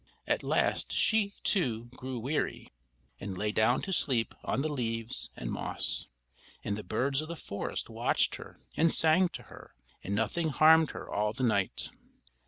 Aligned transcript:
At 0.25 0.41
last 0.41 0.91
she, 0.91 1.33
too, 1.43 1.89
grew 1.95 2.17
weary, 2.17 2.71
and 3.19 3.37
lay 3.37 3.51
down 3.51 3.83
to 3.83 3.93
sleep 3.93 4.33
on 4.43 4.63
the 4.63 4.67
leaves 4.73 5.29
and 5.37 5.51
moss; 5.51 6.07
and 6.63 6.75
the 6.75 6.83
birds 6.83 7.21
of 7.21 7.27
the 7.27 7.35
forest 7.35 7.87
watched 7.87 8.37
her 8.37 8.59
and 8.75 8.91
sang 8.91 9.29
to 9.29 9.43
her, 9.43 9.75
and 10.03 10.15
nothing 10.15 10.49
harmed 10.49 10.89
her 10.89 11.07
all 11.07 11.33
the 11.33 11.43
night. 11.43 11.91